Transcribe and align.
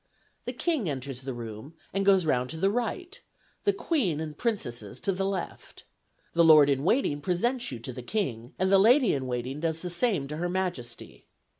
The 0.45 0.53
King 0.53 0.89
enters 0.89 1.21
the 1.21 1.33
room, 1.35 1.75
and 1.93 2.03
goes 2.03 2.25
round 2.25 2.49
to 2.49 2.57
the 2.57 2.71
right; 2.71 3.21
the 3.65 3.71
Queen 3.71 4.19
and 4.19 4.35
Princesses 4.35 4.99
to 5.01 5.11
the 5.11 5.25
left. 5.27 5.83
The 6.33 6.43
lord 6.43 6.71
in 6.71 6.83
waiting 6.83 7.21
presents 7.21 7.71
you 7.71 7.77
to 7.81 7.93
the 7.93 8.01
King; 8.01 8.55
and 8.57 8.71
the 8.71 8.79
lady 8.79 9.13
in 9.13 9.27
waiting 9.27 9.59
does 9.59 9.83
the 9.83 9.91
same 9.91 10.27
to 10.29 10.37
her 10.37 10.49
Majesty. 10.49 11.27